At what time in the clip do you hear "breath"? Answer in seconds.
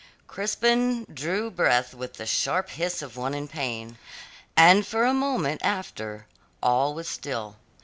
1.51-1.93